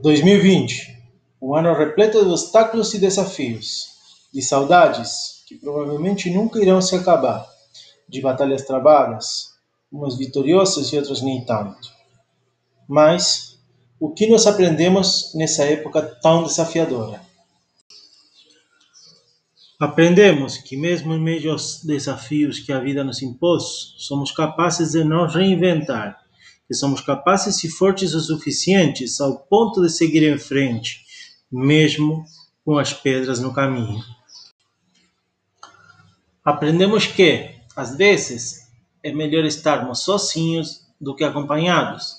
[0.00, 0.96] 2020,
[1.42, 3.88] um ano repleto de obstáculos e desafios,
[4.32, 7.44] de saudades que provavelmente nunca irão se acabar,
[8.08, 9.54] de batalhas travadas,
[9.90, 11.92] umas vitoriosas e outras nem tanto.
[12.88, 13.58] Mas
[13.98, 17.20] o que nós aprendemos nessa época tão desafiadora?
[19.80, 25.02] Aprendemos que, mesmo em meio aos desafios que a vida nos impôs, somos capazes de
[25.02, 26.27] nos reinventar
[26.68, 31.00] que somos capazes e fortes o suficientes ao ponto de seguir em frente,
[31.50, 32.26] mesmo
[32.62, 34.04] com as pedras no caminho.
[36.44, 38.68] Aprendemos que, às vezes,
[39.02, 42.18] é melhor estarmos sozinhos do que acompanhados,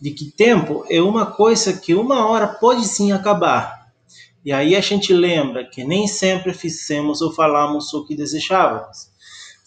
[0.00, 3.92] de que tempo é uma coisa que uma hora pode sim acabar.
[4.42, 9.09] E aí a gente lembra que nem sempre fizemos ou falamos o que desejávamos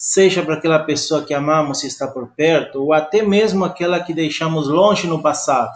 [0.04, 4.12] seja para aquela pessoa que amamos e está por perto, ou até mesmo aquela que
[4.12, 5.72] deixamos longe no passado.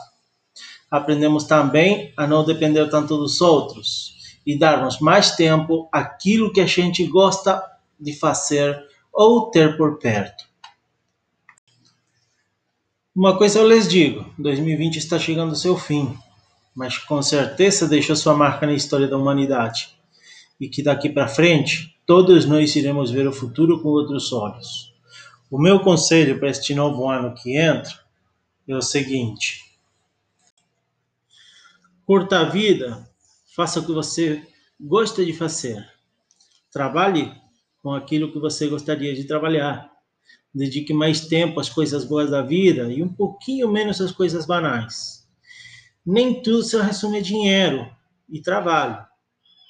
[0.91, 6.67] Aprendemos também a não depender tanto dos outros e darmos mais tempo àquilo que a
[6.67, 7.65] gente gosta
[7.99, 8.79] de fazer
[9.11, 10.45] ou ter por perto.
[13.17, 16.15] Uma coisa eu lhes digo: 2020 está chegando ao seu fim,
[16.75, 19.98] mas com certeza deixou sua marca na história da humanidade.
[20.61, 24.93] E que daqui para frente todos nós iremos ver o futuro com outros olhos.
[25.51, 27.93] O meu conselho para este novo ano que entra
[28.67, 29.65] é o seguinte:
[32.05, 33.09] curta a vida,
[33.55, 34.43] faça o que você
[34.81, 35.87] gosta de fazer.
[36.71, 37.33] Trabalhe
[37.83, 39.91] com aquilo que você gostaria de trabalhar.
[40.55, 45.27] Dedique mais tempo às coisas boas da vida e um pouquinho menos às coisas banais.
[46.05, 47.91] Nem tudo se resume a dinheiro
[48.29, 49.07] e trabalho.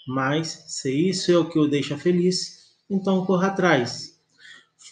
[0.08, 4.18] Mas, se isso é o que o deixa feliz, então corra atrás.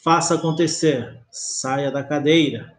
[0.04, 2.76] Faça acontecer, saia da cadeira,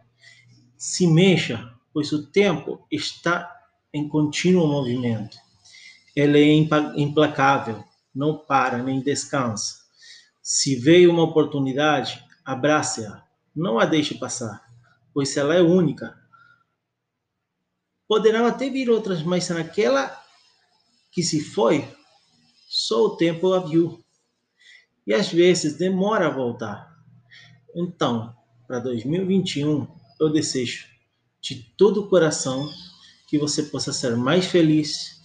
[0.76, 3.52] se mexa, pois o tempo está
[3.92, 5.36] em contínuo movimento.
[6.14, 7.82] Ele é implacável,
[8.14, 9.80] não para nem descansa.
[10.40, 13.20] Se veio uma oportunidade, abrace-a,
[13.52, 14.64] não a deixe passar,
[15.12, 16.16] pois ela é única.
[18.06, 20.16] Poderão até vir outras, mas naquela
[21.10, 21.97] que se foi,
[22.78, 24.04] só o tempo a viu.
[25.04, 26.96] E às vezes demora a voltar.
[27.74, 28.32] Então,
[28.68, 29.88] para 2021,
[30.20, 30.86] eu desejo
[31.40, 32.70] de todo o coração
[33.26, 35.20] que você possa ser mais feliz,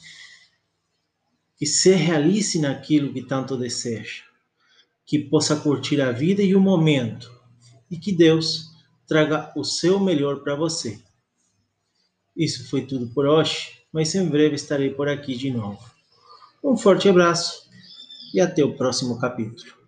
[1.56, 4.24] que se realize naquilo que tanto deseja,
[5.06, 7.32] que possa curtir a vida e o momento,
[7.90, 8.72] e que Deus
[9.08, 11.00] traga o seu melhor para você.
[12.36, 15.93] Isso foi tudo por hoje, mas em breve estarei por aqui de novo.
[16.64, 17.70] Um forte abraço
[18.34, 19.83] e até o próximo capítulo.